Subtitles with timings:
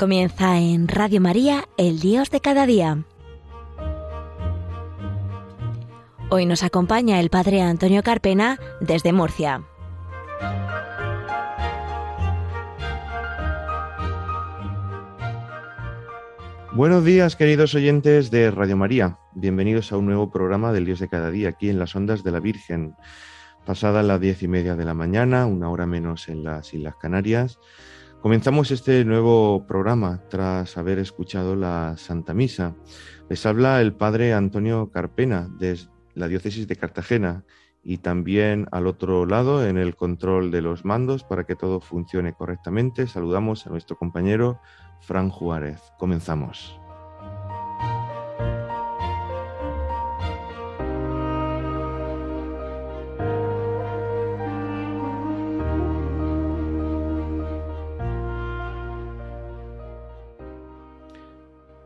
[0.00, 3.04] Comienza en Radio María, el Dios de cada día.
[6.30, 9.62] Hoy nos acompaña el Padre Antonio Carpena desde Murcia.
[16.72, 19.18] Buenos días, queridos oyentes de Radio María.
[19.34, 22.30] Bienvenidos a un nuevo programa del Dios de cada día, aquí en las ondas de
[22.30, 22.94] la Virgen.
[23.66, 27.58] Pasada las diez y media de la mañana, una hora menos en las Islas Canarias,
[28.22, 32.74] Comenzamos este nuevo programa tras haber escuchado la Santa Misa.
[33.30, 37.44] Les habla el Padre Antonio Carpena desde la Diócesis de Cartagena
[37.82, 42.34] y también al otro lado en el control de los mandos para que todo funcione
[42.34, 43.06] correctamente.
[43.06, 44.60] Saludamos a nuestro compañero
[45.00, 45.80] Fran Juárez.
[45.98, 46.79] Comenzamos.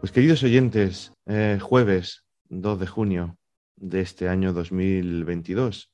[0.04, 3.38] Pues queridos oyentes, eh, jueves 2 de junio
[3.76, 5.90] de este año 2022,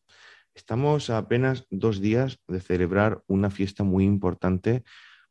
[0.53, 4.83] estamos a apenas dos días de celebrar una fiesta muy importante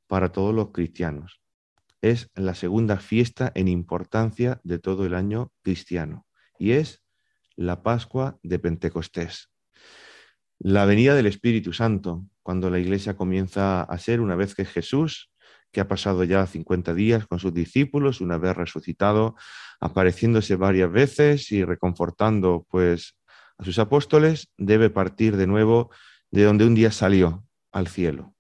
[0.08, 1.42] para todos los cristianos.
[2.02, 6.26] Es la segunda fiesta en importancia de todo el año cristiano
[6.58, 7.04] y es
[7.58, 9.50] la Pascua de Pentecostés.
[10.58, 15.34] La venida del Espíritu Santo, cuando la iglesia comienza a ser una vez que Jesús
[15.72, 19.36] que ha pasado ya 50 días con sus discípulos, una vez resucitado,
[19.80, 23.16] apareciéndose varias veces y reconfortando pues
[23.58, 25.92] a sus apóstoles, debe partir de nuevo
[26.32, 28.34] de donde un día salió al cielo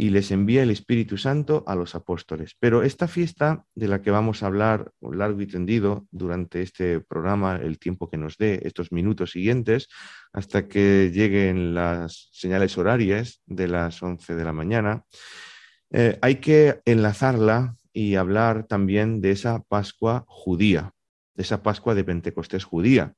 [0.00, 2.56] y les envía el Espíritu Santo a los apóstoles.
[2.58, 7.56] Pero esta fiesta de la que vamos a hablar largo y tendido durante este programa,
[7.56, 9.88] el tiempo que nos dé, estos minutos siguientes,
[10.32, 15.04] hasta que lleguen las señales horarias de las 11 de la mañana,
[15.90, 20.92] eh, hay que enlazarla y hablar también de esa Pascua judía,
[21.34, 23.14] de esa Pascua de Pentecostés judía,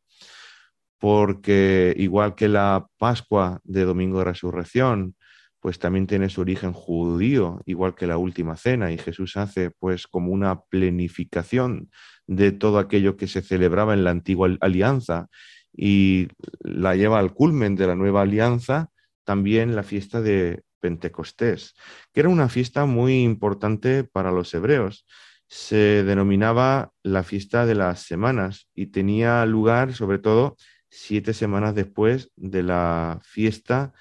[0.99, 5.16] porque igual que la Pascua de Domingo de Resurrección,
[5.61, 10.06] pues también tiene su origen judío, igual que la última cena, y Jesús hace pues
[10.09, 11.91] como una plenificación
[12.27, 15.28] de todo aquello que se celebraba en la antigua alianza
[15.72, 16.28] y
[16.61, 18.91] la lleva al culmen de la nueva alianza,
[19.25, 21.75] también la fiesta de Pentecostés,
[22.12, 25.06] que era una fiesta muy importante para los hebreos.
[25.47, 30.56] Se denominaba la fiesta de las semanas y tenía lugar sobre todo
[30.91, 33.93] siete semanas después de la fiesta,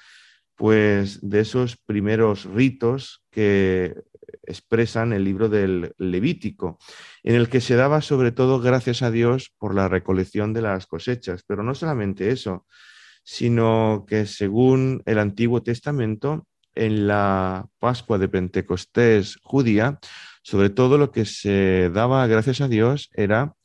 [0.56, 3.96] pues de esos primeros ritos que
[4.44, 6.80] expresan el libro del Levítico,
[7.24, 10.88] en el que se daba sobre todo gracias a Dios por la recolección de las
[10.88, 11.44] cosechas.
[11.46, 12.66] Pero no solamente eso,
[13.24, 20.00] sino que según el Antiguo Testamento, en la Pascua de Pentecostés judía,
[20.44, 23.56] sobre todo lo que se daba gracias a Dios era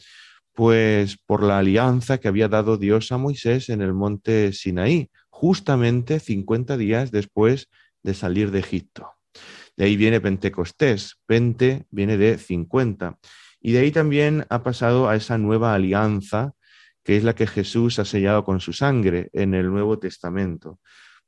[0.54, 6.18] pues por la alianza que había dado Dios a Moisés en el monte Sinaí, justamente
[6.18, 7.68] 50 días después
[8.02, 9.12] de salir de Egipto.
[9.76, 13.18] De ahí viene Pentecostés, Pente viene de 50.
[13.60, 16.54] Y de ahí también ha pasado a esa nueva alianza,
[17.04, 20.80] que es la que Jesús ha sellado con su sangre en el Nuevo Testamento.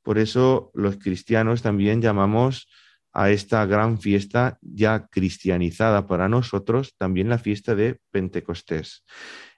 [0.03, 2.67] Por eso los cristianos también llamamos
[3.11, 9.03] a esta gran fiesta ya cristianizada para nosotros, también la fiesta de Pentecostés.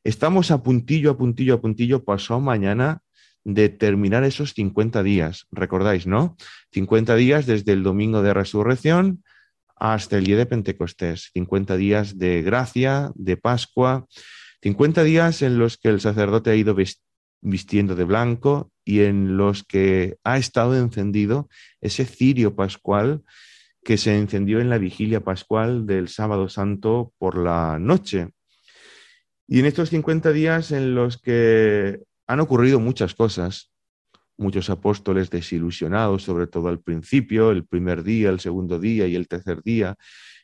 [0.04, 3.02] Estamos a puntillo, a puntillo, a puntillo, pasado mañana
[3.44, 5.48] de terminar esos 50 días.
[5.52, 6.38] Recordáis, ¿no?
[6.72, 9.24] 50 días desde el domingo de resurrección
[9.76, 11.32] hasta el día de Pentecostés.
[11.34, 14.06] 50 días de gracia, de Pascua.
[14.62, 16.76] 50 días en los que el sacerdote ha ido
[17.42, 21.48] vistiendo de blanco y en los que ha estado encendido
[21.80, 23.24] ese cirio pascual
[23.86, 28.32] que se encendió en la vigilia pascual del sábado santo por la noche.
[29.48, 33.72] Y en estos 50 días en los que han ocurrido muchas cosas,
[34.38, 39.30] muchos apóstoles desilusionados, sobre todo al principio, el primer día, el segundo día y el
[39.30, 39.96] tercer día,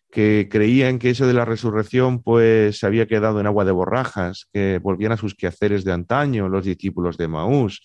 [0.09, 4.47] que creían que eso de la resurrección pues se había quedado en agua de borrajas,
[4.53, 7.81] que volvían a sus quehaceres de antaño, los discípulos de Maús.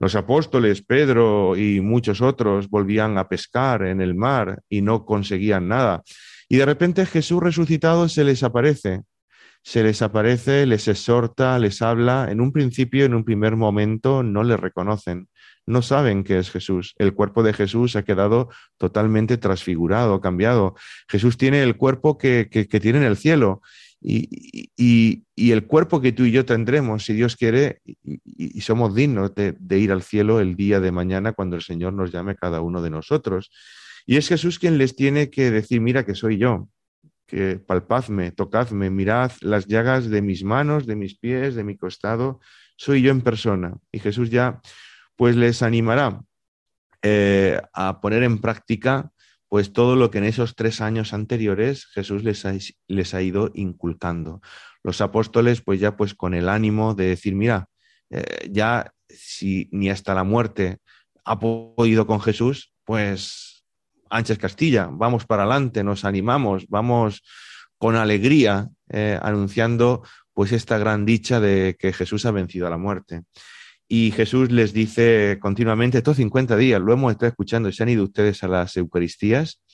[0.00, 5.68] Los apóstoles, Pedro y muchos otros volvían a pescar en el mar y no conseguían
[5.68, 6.02] nada.
[6.48, 9.02] Y de repente Jesús resucitado se les aparece,
[9.62, 12.28] se les aparece, les exhorta, les habla.
[12.30, 15.28] En un principio, en un primer momento, no le reconocen
[15.70, 16.94] no saben que es Jesús.
[16.98, 20.74] El cuerpo de Jesús ha quedado totalmente transfigurado, cambiado.
[21.08, 22.48] Jesús tiene el cuerpo que,
[22.80, 23.62] tiene en el cielo
[24.00, 29.54] y, el cuerpo que tú y yo tendremos, si Dios quiere, y, somos dignos de,
[29.58, 32.82] de, ir al cielo el día de mañana cuando el Señor nos llame cada uno
[32.82, 33.50] de nosotros.
[34.06, 36.68] Y es Jesús quien les tiene que decir, mira que soy yo,
[37.26, 42.40] que palpadme, tocadme, mirad las llagas de mis manos, de mis pies, de mi costado,
[42.76, 43.74] soy yo en persona.
[43.92, 44.60] Y Jesús ya
[45.16, 46.22] pues les animará
[47.02, 49.12] eh, a poner en práctica
[49.50, 52.54] pues todo lo que en esos tres años anteriores Jesús les ha,
[52.86, 54.40] les ha ido inculcando.
[54.84, 57.66] Los apóstoles pues ya pues con el ánimo de decir, mira,
[58.10, 60.78] eh, ya si ni hasta la muerte
[61.24, 63.64] ha podido con Jesús, pues
[64.08, 67.24] Anches Castilla, vamos para adelante, nos animamos, vamos
[67.76, 72.78] con alegría eh, anunciando pues esta gran dicha de que Jesús ha vencido a la
[72.78, 73.22] muerte.
[73.92, 78.04] Y Jesús les dice continuamente, estos 50 días, lo hemos estado escuchando, se han ido
[78.04, 79.64] ustedes a las Eucaristías,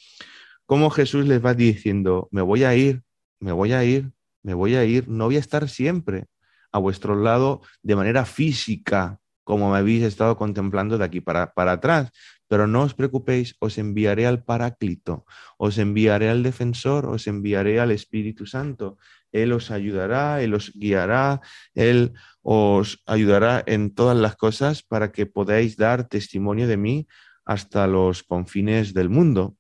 [0.65, 3.03] cómo Jesús les va diciendo, me voy a ir,
[3.41, 4.11] me voy a ir,
[4.43, 6.29] me voy a ir, no voy a estar siempre
[6.73, 11.73] a vuestro lado de manera física, como me habéis estado contemplando de aquí para, para
[11.73, 12.11] atrás,
[12.49, 15.25] pero no os preocupéis, os enviaré al Paráclito,
[15.59, 18.99] os enviaré al Defensor, os enviaré al Espíritu Santo.
[19.33, 21.41] Él os ayudará, Él os guiará,
[21.75, 22.13] Él
[22.43, 27.07] os ayudará en todas las cosas para que podáis dar testimonio de mí
[27.45, 29.57] hasta los confines del mundo.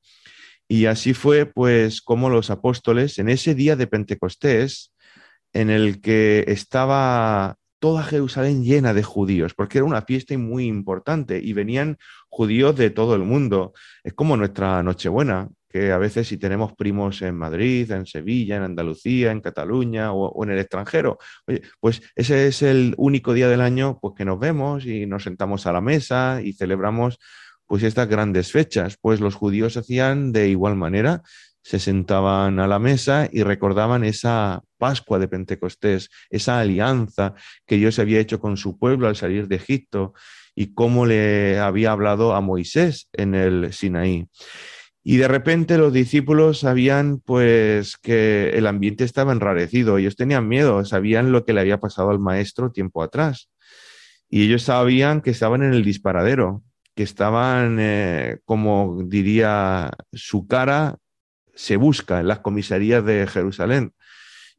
[0.68, 4.92] Y así fue, pues, como los apóstoles en ese día de Pentecostés,
[5.52, 7.56] en el que estaba
[7.86, 11.98] toda Jerusalén llena de judíos, porque era una fiesta muy importante y venían
[12.28, 13.74] judíos de todo el mundo.
[14.02, 18.64] Es como nuestra Nochebuena, que a veces si tenemos primos en Madrid, en Sevilla, en
[18.64, 21.18] Andalucía, en Cataluña o, en el extranjero,
[21.78, 25.68] pues ese es el único día del año pues que nos vemos y nos sentamos
[25.68, 27.20] a la mesa y celebramos
[27.66, 28.98] pues estas grandes fechas.
[29.00, 31.22] Pues los judíos hacían de igual manera,
[31.62, 37.34] se sentaban a la mesa y recordaban esa Pascua de Pentecostés, esa alianza
[37.66, 40.14] que Dios había hecho con su pueblo al salir de Egipto
[40.54, 44.28] y cómo le había hablado a Moisés en el Sinaí.
[45.08, 50.84] Y de repente los discípulos sabían pues que el ambiente estaba enrarecido, ellos tenían miedo,
[50.84, 53.48] sabían lo que le había pasado al maestro tiempo atrás.
[54.28, 56.64] Y ellos sabían que estaban en el disparadero,
[56.96, 60.96] que estaban, eh, como diría su cara,
[61.54, 63.92] se busca en las comisarías de Jerusalén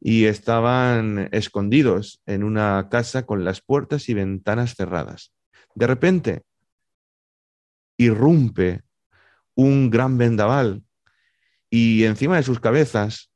[0.00, 5.32] y estaban escondidos en una casa con las puertas y ventanas cerradas.
[5.74, 6.42] De repente,
[7.96, 8.82] irrumpe
[9.54, 10.82] un gran vendaval
[11.68, 13.30] y encima de sus cabezas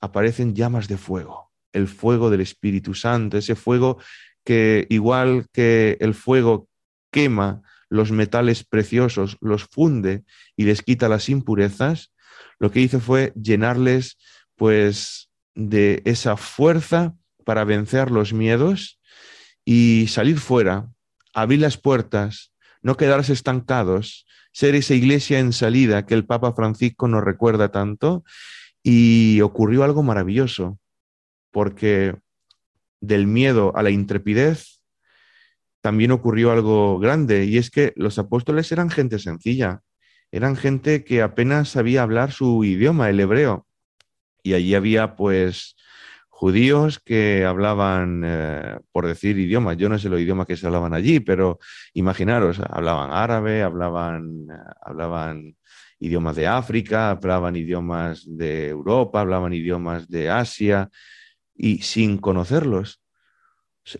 [0.00, 3.98] aparecen llamas de fuego, el fuego del Espíritu Santo, ese fuego
[4.44, 6.68] que igual que el fuego
[7.10, 10.24] quema los metales preciosos, los funde
[10.56, 12.12] y les quita las impurezas,
[12.58, 14.18] lo que hizo fue llenarles
[14.56, 15.25] pues
[15.56, 17.14] de esa fuerza
[17.44, 19.00] para vencer los miedos
[19.64, 20.88] y salir fuera,
[21.34, 27.08] abrir las puertas, no quedarse estancados, ser esa iglesia en salida que el Papa Francisco
[27.08, 28.22] nos recuerda tanto.
[28.82, 30.78] Y ocurrió algo maravilloso,
[31.50, 32.14] porque
[33.00, 34.80] del miedo a la intrepidez
[35.80, 39.82] también ocurrió algo grande, y es que los apóstoles eran gente sencilla,
[40.32, 43.65] eran gente que apenas sabía hablar su idioma, el hebreo.
[44.46, 45.74] Y allí había pues
[46.28, 50.94] judíos que hablaban, eh, por decir idiomas, yo no sé los idiomas que se hablaban
[50.94, 51.58] allí, pero
[51.94, 54.46] imaginaros, hablaban árabe, hablaban,
[54.80, 55.56] hablaban
[55.98, 60.90] idiomas de África, hablaban idiomas de Europa, hablaban idiomas de Asia,
[61.52, 63.02] y sin conocerlos,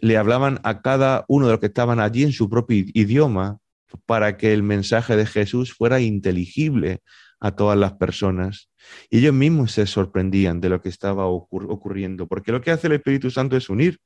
[0.01, 3.59] le hablaban a cada uno de los que estaban allí en su propio idioma,
[4.05, 7.01] para que el mensaje de Jesús fuera inteligible
[7.41, 8.71] a todas las personas.
[9.11, 12.95] Y ellos mismos se sorprendían de lo que estaba ocurriendo, porque lo que hace el
[12.95, 13.99] Espíritu Santo es unir,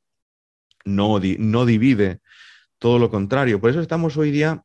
[0.85, 2.21] no, no divide,
[2.79, 3.61] todo lo contrario.
[3.61, 4.65] Por eso estamos hoy día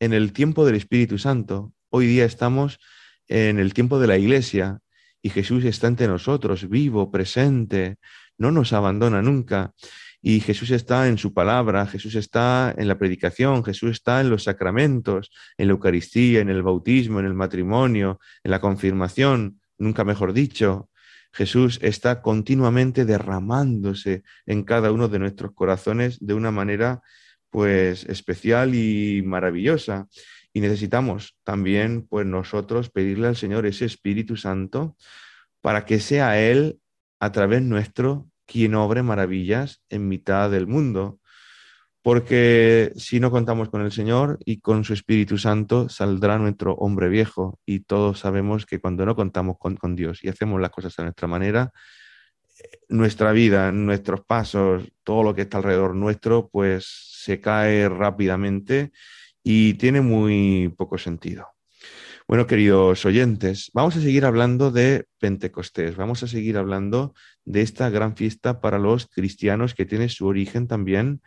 [0.00, 2.78] en el tiempo del Espíritu Santo, hoy día estamos
[3.28, 4.80] en el tiempo de la iglesia
[5.22, 7.96] y Jesús está entre nosotros, vivo, presente,
[8.36, 9.72] no nos abandona nunca.
[10.24, 14.44] Y Jesús está en su palabra, Jesús está en la predicación, Jesús está en los
[14.44, 20.32] sacramentos, en la Eucaristía, en el bautismo, en el matrimonio, en la confirmación, nunca mejor
[20.32, 20.88] dicho.
[21.32, 27.02] Jesús está continuamente derramándose en cada uno de nuestros corazones de una manera
[27.50, 30.08] pues especial y maravillosa.
[30.52, 34.96] Y necesitamos también pues nosotros pedirle al Señor ese Espíritu Santo
[35.60, 36.78] para que sea Él
[37.18, 41.18] a través nuestro quien obre maravillas en mitad del mundo.
[42.02, 47.08] Porque si no contamos con el Señor y con su Espíritu Santo, saldrá nuestro hombre
[47.08, 47.60] viejo.
[47.64, 51.28] Y todos sabemos que cuando no contamos con, Dios y hacemos las cosas a nuestra
[51.28, 51.72] manera,
[52.88, 56.86] nuestra vida, nuestros pasos, todo lo que está alrededor nuestro, pues
[57.24, 58.92] se cae rápidamente
[59.42, 61.48] y tiene muy poco sentido.
[62.32, 67.12] Bueno, queridos oyentes, vamos a seguir hablando de Pentecostés, vamos a seguir hablando
[67.44, 71.20] de esta gran fiesta para los cristianos que tiene su origen también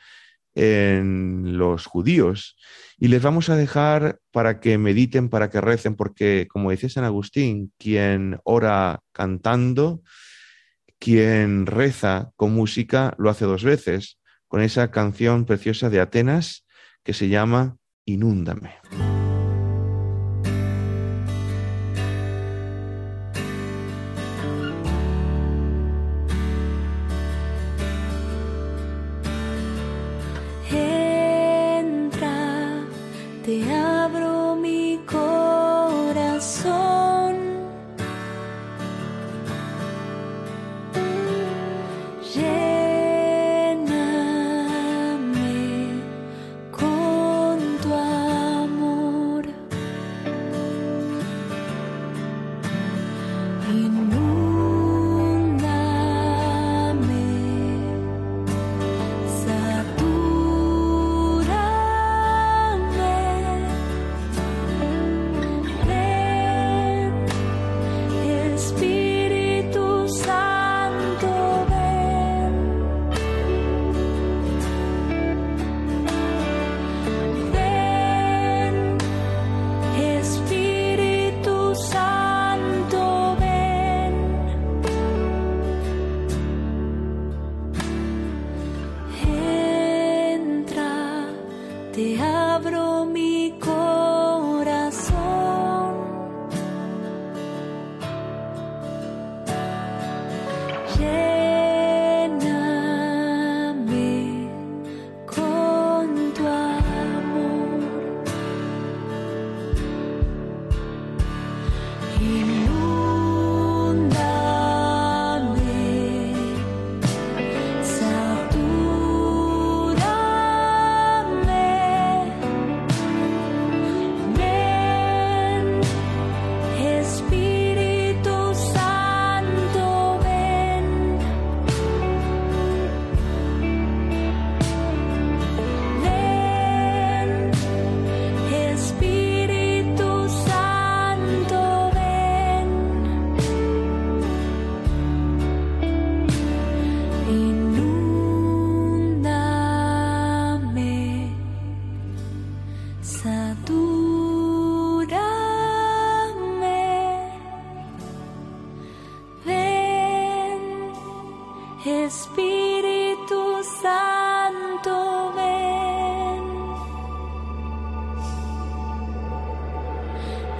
[0.56, 2.58] en los judíos.
[2.98, 7.04] Y les vamos a dejar para que mediten, para que recen, porque como decía San
[7.04, 10.02] Agustín, quien ora cantando,
[10.98, 16.66] quien reza con música, lo hace dos veces, con esa canción preciosa de Atenas
[17.04, 18.74] que se llama Inúndame.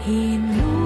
[0.08, 0.85] in you.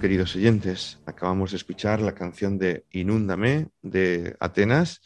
[0.00, 5.00] Queridos oyentes, acabamos de escuchar la canción de Inúndame de Atenas.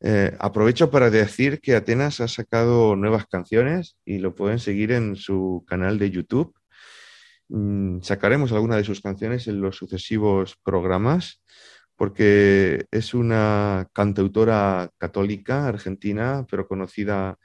[0.00, 5.16] Eh, aprovecho para decir que Atenas ha sacado nuevas canciones y lo pueden seguir en
[5.16, 6.54] su canal de YouTube.
[7.48, 11.42] mm, sacaremos alguna de sus canciones en los sucesivos programas,
[11.96, 17.38] porque es una cantautora católica argentina, pero conocida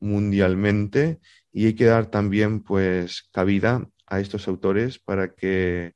[0.00, 1.20] mundialmente,
[1.52, 5.94] y hay que dar también pues cabida a estos autores para que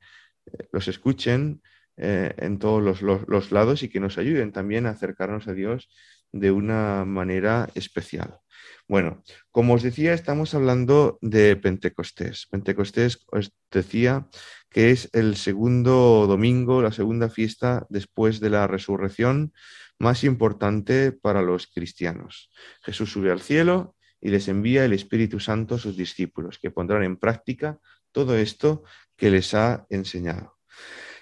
[0.73, 1.63] los escuchen
[1.97, 5.89] eh, en todos los, lados y que nos ayuden también a acercarnos a Dios
[6.31, 8.39] de una manera especial.
[8.87, 12.49] Bueno, como os decía, estamos hablando de Pentecostés.
[12.51, 14.29] Pentecostés os decía
[14.69, 19.53] que es el segundo domingo, la segunda fiesta después de la resurrección
[19.99, 22.51] más importante para los cristianos.
[22.83, 27.05] Jesús sube al cielo y les envía el Espíritu Santo a sus discípulos, que pondrán
[27.05, 27.79] en práctica
[28.17, 28.83] todo esto
[29.15, 30.57] que les ha enseñado.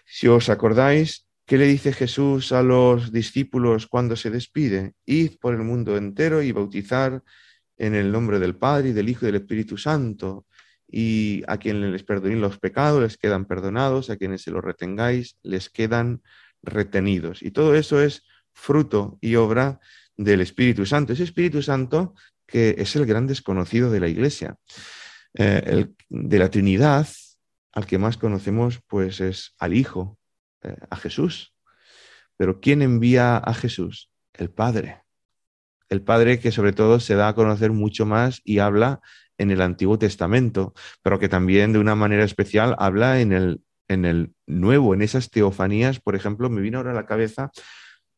[0.06, 4.92] Si os acordáis, ¿qué le dice Jesús a los discípulos cuando se despide?
[5.04, 7.20] Id por el mundo entero y bautizar
[7.78, 10.46] en el nombre del Padre y del Hijo y del Espíritu Santo.
[10.88, 15.36] Y a quienes les perdonéis los pecados les quedan perdonados, a quienes se los retengáis
[15.42, 16.22] les quedan
[16.62, 17.42] retenidos.
[17.42, 18.22] Y todo eso es
[18.52, 19.80] fruto y obra
[20.16, 21.12] del Espíritu Santo.
[21.12, 22.14] Ese Espíritu Santo
[22.46, 24.58] que es el gran desconocido de la Iglesia.
[25.36, 27.08] Eh, de la Trinidad,
[27.72, 30.18] al que más conocemos, pues es al Hijo,
[30.62, 31.54] eh, a Jesús.
[32.36, 34.10] Pero ¿quién envía a Jesús?
[34.32, 35.02] El Padre.
[35.88, 39.00] El Padre que sobre todo se da a conocer mucho más y habla
[39.38, 40.72] en el Antiguo Testamento,
[41.02, 45.30] pero que también de una manera especial habla en el, en el Nuevo, en esas
[45.30, 47.50] teofanías, por ejemplo, me vino ahora a la cabeza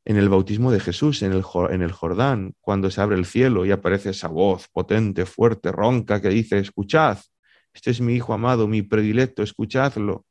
[0.07, 3.67] en el bautismo de Jesús, en el, en el Jordán, cuando se abre el cielo
[3.67, 7.19] y aparece esa voz potente, fuerte, ronca, que dice, escuchad,
[7.75, 10.25] este es mi hijo amado, mi predilecto, escuchadlo.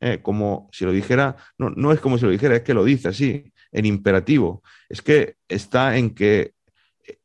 [0.00, 2.84] Eh, como si lo dijera, no, no es como si lo dijera, es que lo
[2.84, 4.62] dice así, en imperativo.
[4.88, 6.54] Es que está en que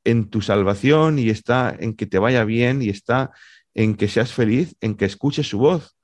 [0.04, 3.32] en tu salvación y está en que te vaya bien y está
[3.74, 5.96] en que seas feliz, en que escuches su voz.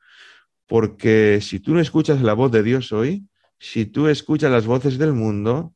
[0.65, 3.25] Porque si tú no escuchas la voz de Dios hoy,
[3.59, 5.73] si tú escuchas las voces del mundo,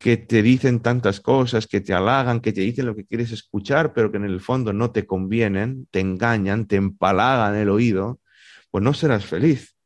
[0.00, 3.92] que te dicen tantas cosas, que te halagan, que te dicen lo que quieres escuchar,
[3.92, 8.18] pero que en el fondo no te convienen, te engañan, te empalagan el oído,
[8.70, 9.76] pues no serás feliz.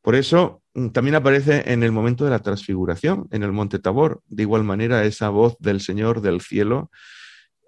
[0.00, 4.20] Por eso mm, también aparece en el momento de la transfiguración, en el monte Tabor,
[4.26, 6.90] de igual manera esa voz del Señor del cielo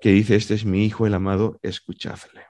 [0.01, 2.43] que dice, este es mi Hijo el amado, escuchadle.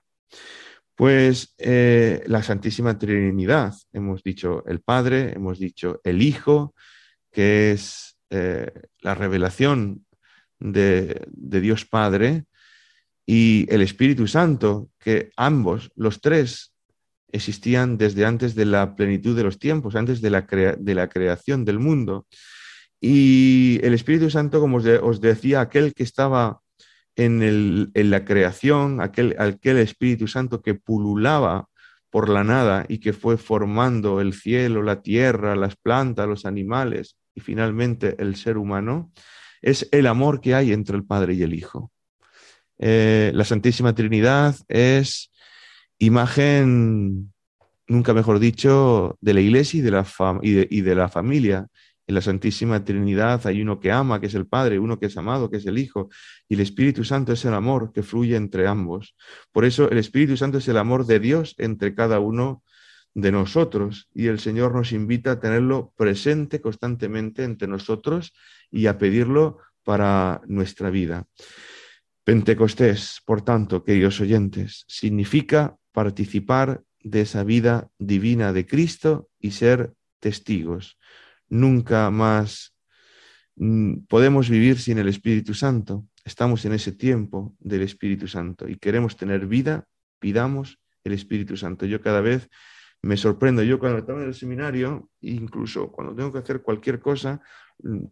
[0.94, 6.74] Pues eh, la Santísima Trinidad, hemos dicho el Padre, hemos dicho el Hijo,
[7.30, 8.68] que es eh,
[9.01, 10.05] la revelación
[10.59, 12.47] de, Dios Padre
[13.25, 16.75] y el Espíritu Santo, que ambos, los tres,
[17.31, 20.47] existían desde antes de la plenitud de los tiempos, antes de la,
[21.09, 22.27] creación del mundo.
[23.01, 26.61] Y el Espíritu Santo, como os, decía, aquel que estaba
[27.14, 31.68] en, la creación, aquel, aquel Espíritu Santo que pululaba
[32.11, 37.16] por la nada y que fue formando el cielo, la tierra, las plantas, los animales,
[37.35, 39.12] y finalmente el ser humano,
[39.62, 41.90] es el amor que hay entre el Padre y el Hijo.
[42.79, 45.33] Eh, la Santísima Trinidad es
[45.99, 47.33] imagen,
[47.87, 50.07] nunca mejor dicho, de la Iglesia y de la,
[50.42, 51.66] y de la familia.
[52.07, 55.16] En la Santísima Trinidad hay uno que ama, que es el Padre, uno que es
[55.16, 56.11] amado, que es el Hijo,
[56.49, 59.16] y el Espíritu Santo es el amor que fluye entre ambos.
[59.51, 62.62] Por eso el Espíritu Santo es el amor de Dios entre cada uno
[63.14, 68.35] de nosotros y el Señor nos invita a tenerlo presente constantemente entre nosotros
[68.70, 71.27] y a pedirlo para nuestra vida.
[72.24, 79.92] Pentecostés, por tanto, queridos oyentes, significa participar de esa vida divina de Cristo y ser
[80.20, 80.98] testigos.
[81.48, 82.74] Nunca más
[83.57, 86.07] mm, podemos vivir sin el Espíritu Santo.
[86.24, 89.87] Estamos en ese tiempo del Espíritu Santo y queremos tener vida,
[90.18, 91.85] pidamos el Espíritu Santo.
[91.85, 92.48] Yo cada vez
[93.05, 93.62] me sorprendo.
[93.62, 97.43] Yo cuando estaba en el seminario, incluso cuando tengo que hacer cualquier cosa,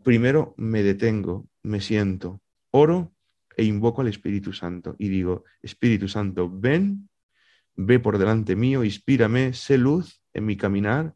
[0.05, 3.15] primero me detengo, me siento, oro
[3.57, 7.09] e invoco al Espíritu Santo y digo, Espíritu Santo, ven,
[7.75, 11.15] ve por delante mío, inspírame, sé luz en mi caminar,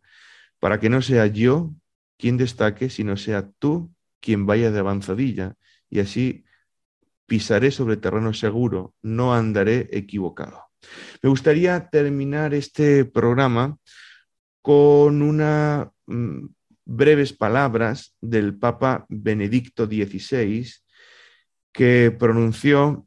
[0.59, 1.75] para que no sea yo
[2.17, 5.55] quien destaque, sino sea tú quien vaya de avanzadilla,
[5.91, 6.45] y así
[7.27, 10.65] pisaré sobre terreno seguro, no andaré equivocado.
[11.22, 13.79] Me gustaría terminar este programa
[14.62, 16.46] con unas mm,
[16.85, 20.68] breves palabras del Papa Benedicto XVI
[21.72, 23.07] que pronunció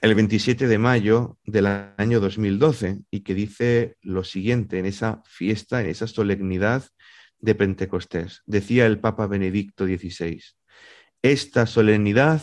[0.00, 5.80] el 27 de mayo del año 2012 y que dice lo siguiente en esa fiesta,
[5.80, 6.84] en esa solemnidad
[7.40, 8.42] de Pentecostés.
[8.46, 10.40] Decía el Papa Benedicto XVI,
[11.22, 12.42] esta solemnidad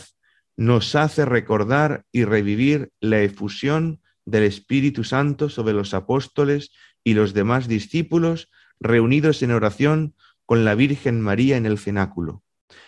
[0.56, 7.32] nos hace recordar y revivir la efusión del Espíritu Santo sobre los apóstoles y los
[7.32, 12.42] demás discípulos reunidos en oración con la Virgen María en el cenáculo.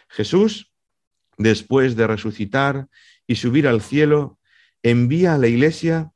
[0.09, 0.72] Jesús,
[1.38, 2.88] después de resucitar
[3.27, 4.38] y subir al cielo,
[4.83, 6.12] envía a la Iglesia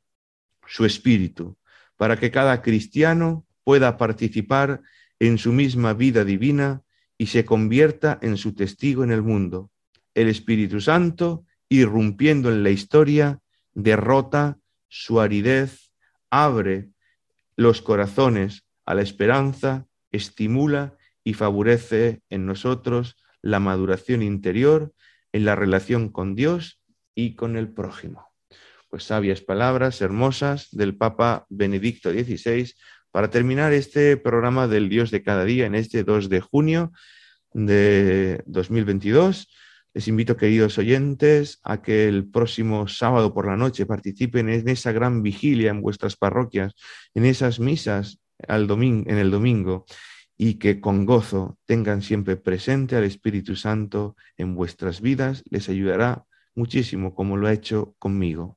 [0.66, 1.56] su Espíritu,
[1.96, 4.82] para que cada cristiano pueda participar
[5.18, 6.82] en su misma vida divina
[7.16, 9.70] y se convierta en su testigo en el mundo.
[10.14, 13.38] El Espíritu Santo, irrumpiendo en la historia,
[13.74, 14.58] derrota
[14.94, 15.90] su aridez,
[16.28, 16.90] abre
[17.56, 24.92] los corazones a la esperanza, estimula y favorece en nosotros la maduración interior
[25.32, 26.82] en la relación con Dios
[27.14, 28.28] y con el prójimo.
[28.90, 32.74] Pues sabias palabras hermosas del Papa Benedicto XVI
[33.10, 36.92] para terminar este programa del Dios de cada día en este 2 de junio
[37.54, 39.48] de 2022.
[39.94, 44.90] Les invito, queridos oyentes, a que el próximo sábado por la noche participen en esa
[44.90, 46.74] gran vigilia en vuestras parroquias,
[47.12, 49.84] en esas misas al domingo, en el domingo,
[50.38, 55.42] y que con gozo tengan siempre presente al Espíritu Santo en vuestras vidas.
[55.50, 56.24] Les ayudará
[56.54, 58.56] muchísimo, como lo ha hecho conmigo.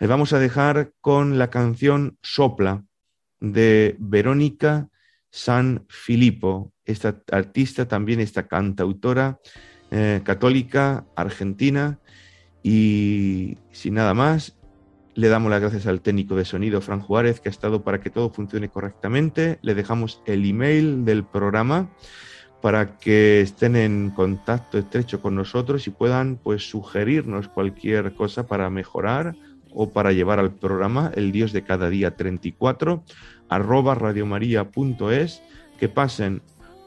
[0.00, 2.84] Les vamos a dejar con la canción Sopla
[3.38, 4.88] de Verónica
[5.30, 9.38] San Filippo, esta artista también, esta cantautora
[9.92, 11.98] eh, católica argentina.
[12.62, 14.56] Y sin nada más,
[15.14, 18.08] le damos las gracias al técnico de sonido, Fran Juárez, que ha estado para que
[18.08, 19.58] todo funcione correctamente.
[19.60, 21.90] Le dejamos el email del programa
[22.62, 28.70] para que estén en contacto estrecho con nosotros y puedan pues sugerirnos cualquier cosa para
[28.70, 29.36] mejorar
[29.74, 33.04] o para llevar al programa el Dios de cada día 34
[33.50, 35.42] arroba radiomaria.es
[35.78, 36.40] que pasen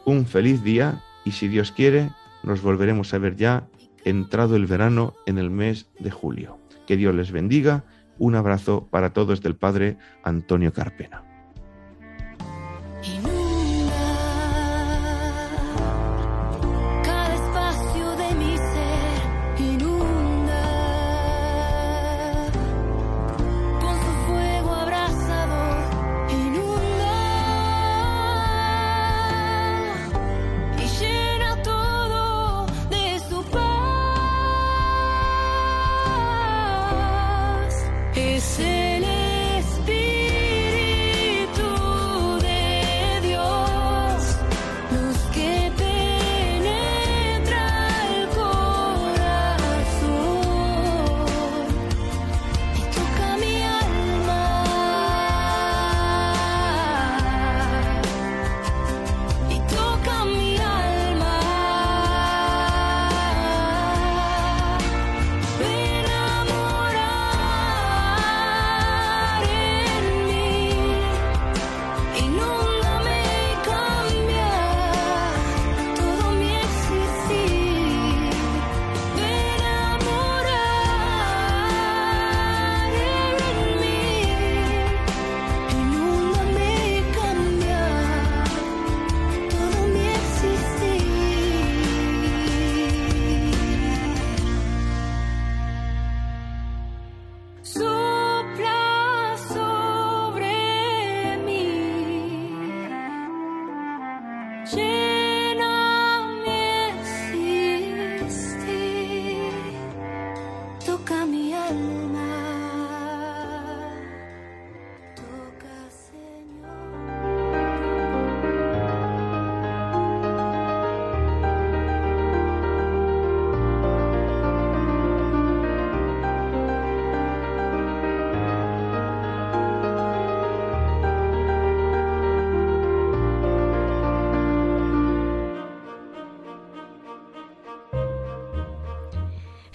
[0.06, 2.10] un feliz día y si Dios quiere
[2.46, 3.68] nos volveremos a ver ya
[4.04, 6.60] entrado el verano en el mes de julio.
[6.86, 7.84] Que Dios les bendiga.
[8.18, 11.25] Un abrazo para todos del Padre Antonio Carpena.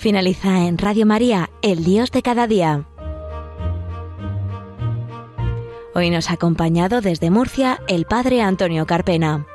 [0.01, 2.87] Finaliza en Radio María, El Dios de cada día.
[5.95, 9.47] Hoy nos ha acompañado desde Murcia el Padre Antonio Carpena.